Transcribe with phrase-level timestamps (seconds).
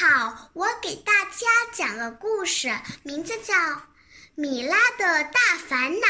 [0.00, 3.54] 好，我给大家讲个故事，名字叫
[4.34, 6.06] 《米拉的大烦恼》。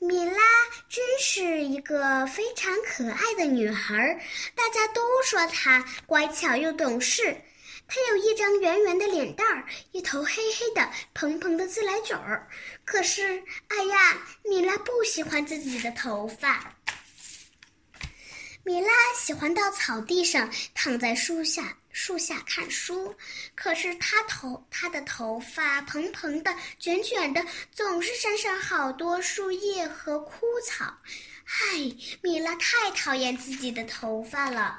[0.00, 0.42] 米拉
[0.88, 4.20] 真是一个非常可爱的女孩，
[4.56, 7.40] 大家都说她乖巧又懂事。
[7.86, 12.48] 她有一张圆圆的脸蛋儿，一头黑黑的、蓬蓬的自来卷儿。
[12.84, 16.74] 可是，哎呀，米拉不喜欢自己的头发。
[18.64, 23.12] 米拉喜欢到草地上躺在树下，树下看书。
[23.56, 30.84] 可是他头他的头发蓬蓬的、卷卷的，总是沾上好多树叶和枯草。
[30.84, 31.76] 唉，
[32.22, 34.78] 米拉太讨厌自己的头发了。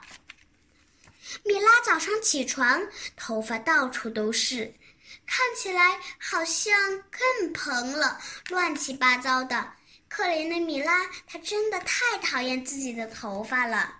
[1.43, 2.81] 米拉早上起床，
[3.17, 4.73] 头发到处都是，
[5.27, 6.73] 看起来好像
[7.11, 8.17] 更蓬了，
[8.49, 9.73] 乱七八糟的。
[10.07, 13.98] 可怜的米拉，她真的太讨厌自己的头发了。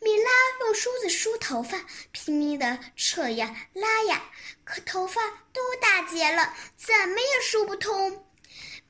[0.00, 0.30] 米拉
[0.60, 4.22] 用梳子梳头发，拼命的扯呀拉呀，
[4.64, 5.20] 可头发
[5.52, 8.24] 都打结了，怎么也梳不通。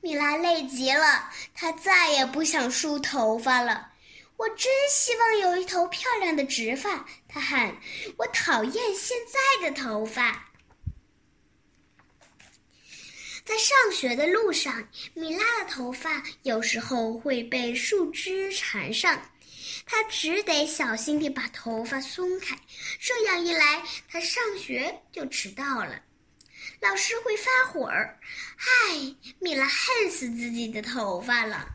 [0.01, 3.91] 米拉累极了，她再也不想梳头发了。
[4.37, 7.75] 我真希望有一头漂亮的直发，她喊。
[8.17, 10.45] 我讨厌现在的头发。
[13.43, 19.19] 在上学的路上，米拉的头发有时候会被树枝缠上，
[19.85, 22.57] 他只得小心地把头发松开。
[22.99, 26.01] 这样一来，他上学就迟到了，
[26.79, 28.19] 老师会发火儿。
[28.57, 31.67] 唉，米拉恨死自己的头发了。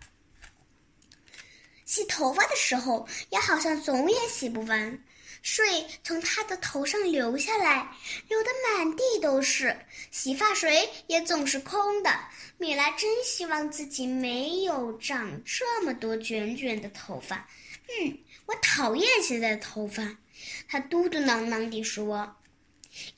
[1.84, 5.04] 洗头发的时候，也好像总也洗不完。
[5.42, 7.94] 水从他的头上流下来，
[8.28, 9.76] 流得满地都是。
[10.10, 12.10] 洗发水也总是空的。
[12.56, 17.46] 米拉真希望自己没有长这么多卷卷的头发。
[17.88, 20.16] 嗯，我讨厌现在的头发。
[20.68, 22.36] 他嘟嘟囔囔地说。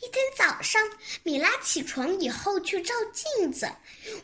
[0.01, 0.83] 一天早上，
[1.23, 3.71] 米拉起床以后去照镜子，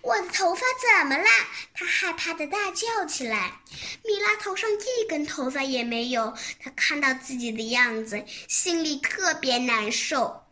[0.00, 1.28] 我的头发怎么了？
[1.74, 3.60] 她害怕的大叫起来。
[4.02, 10.42] 米拉头上一根头发也没有，她看到自己的样子，心里特别难受。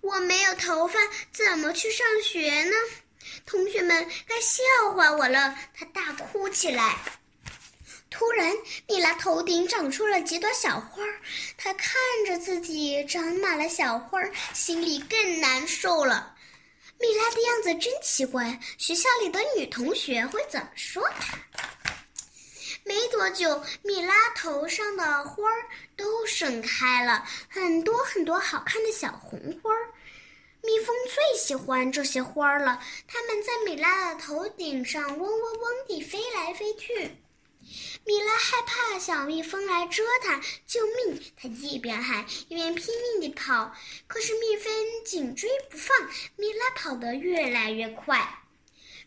[0.00, 1.00] 我没有头发，
[1.32, 2.76] 怎么去上学呢？
[3.46, 4.62] 同学们该笑
[4.94, 5.58] 话我了。
[5.74, 6.96] 她大哭起来。
[8.10, 11.20] 突然，米拉头顶长出了几朵小花儿。
[11.56, 16.34] 她看着自己长满了小花儿，心里更难受了。
[16.98, 21.38] 米拉的样子真奇怪，学校里的女同学会怎么说她？
[22.84, 29.92] 没多久，米拉头上的花儿都盛开了，很多很多好看的小红花儿。
[30.62, 37.14] 蜜蜂最喜欢这些花儿了，它们在米拉的头顶上嗡嗡嗡地飞来飞去。
[38.04, 41.22] 米拉害怕小蜜蜂来蛰它，救命！
[41.36, 43.74] 它一边喊一边拼命地跑，
[44.06, 44.72] 可是蜜蜂
[45.04, 45.96] 紧追不放，
[46.36, 48.42] 米拉跑得越来越快。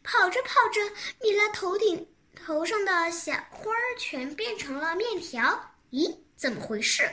[0.04, 0.82] 跑着跑着，
[1.22, 5.74] 米拉头顶头上的小花儿全变成了面条。
[5.92, 7.10] 咦，怎么回事？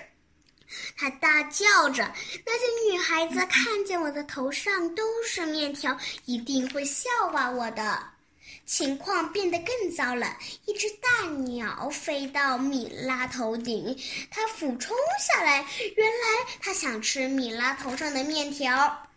[0.96, 2.12] 她大叫着。
[2.44, 8.17] 那些女孩子看见我的头上都是面条，一定会笑话我的。
[8.66, 10.36] 情况变得更糟了，
[10.66, 13.98] 一只大鸟飞到米拉头顶，
[14.30, 15.66] 它俯冲下来，
[15.96, 19.08] 原来它想吃米拉头上的面条。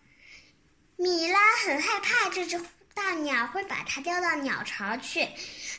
[0.96, 2.62] 米拉很害怕这只
[2.94, 5.28] 大鸟会把它叼到鸟巢去，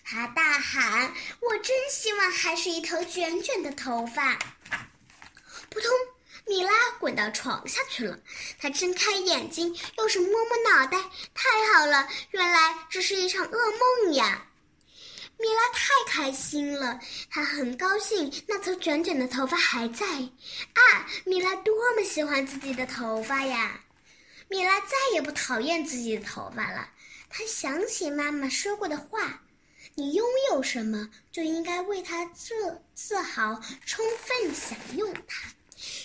[0.05, 4.39] 它大喊：“我真希望还是一头卷卷的头发！”
[7.23, 8.19] 到床下去了。
[8.59, 10.99] 她睁开眼睛，又是摸摸脑袋。
[11.33, 13.59] 太好了，原来这是一场噩
[14.03, 14.45] 梦呀！
[15.39, 16.99] 米拉太开心了，
[17.31, 20.05] 她很高兴那头卷卷的头发还在。
[20.07, 23.81] 啊，米拉多么喜欢自己的头发呀！
[24.49, 26.89] 米拉再也不讨厌自己的头发了。
[27.31, 29.43] 她想起妈妈说过的话
[29.95, 35.49] ：“你拥有什么，就应该为它自自豪，充分享用它。”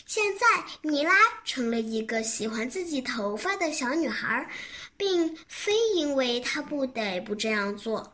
[0.06, 0.46] 现在，
[0.82, 1.14] 米拉
[1.46, 4.50] 成了一个喜欢自己头发的小女孩，
[4.96, 8.14] 并非因为她不得不这样做，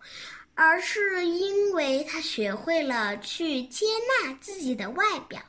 [0.56, 3.86] 而是因为她学会了去接
[4.24, 5.42] 纳自己的外表。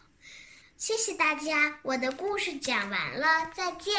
[0.76, 3.94] 谢谢大家，我的故事讲完了，再见。